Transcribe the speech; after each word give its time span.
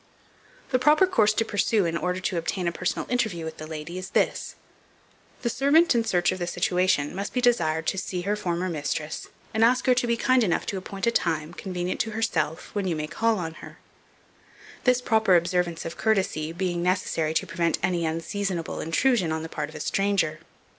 The 0.71 0.79
proper 0.79 1.05
course 1.05 1.31
to 1.33 1.45
pursue 1.45 1.85
in 1.85 1.95
order 1.95 2.19
to 2.21 2.37
obtain 2.39 2.67
a 2.67 2.71
personal 2.71 3.07
interview 3.07 3.45
with 3.45 3.57
the 3.57 3.67
lady 3.67 3.99
is 3.99 4.09
this: 4.17 4.55
The 5.43 5.49
servant 5.51 5.93
in 5.93 6.03
search 6.05 6.31
of 6.31 6.39
the 6.39 6.47
situation 6.47 7.13
must 7.13 7.33
be 7.33 7.39
desired 7.39 7.85
to 7.85 7.99
see 7.99 8.21
her 8.21 8.35
former 8.35 8.67
mistress, 8.67 9.27
and 9.53 9.63
ask 9.63 9.85
her 9.85 9.93
to 9.93 10.07
be 10.07 10.17
kind 10.17 10.43
enough 10.43 10.65
to 10.65 10.77
appoint 10.79 11.05
a 11.05 11.11
time, 11.11 11.53
convenient 11.53 11.99
to 11.99 12.11
herself, 12.13 12.73
when 12.73 12.87
you 12.87 12.95
may 12.95 13.05
call 13.05 13.37
on 13.37 13.53
her; 13.61 13.77
this 14.85 15.03
proper 15.03 15.35
observance 15.35 15.85
of 15.85 15.97
courtesy 15.97 16.51
being 16.51 16.81
necessary 16.81 17.35
to 17.35 17.45
prevent 17.45 17.77
any 17.83 18.03
unseasonable 18.03 18.79
intrusion 18.81 19.31
on 19.31 19.43
the 19.43 19.49
part 19.49 19.69
of 19.69 19.75
a 19.75 19.79
stranger. 19.79 20.39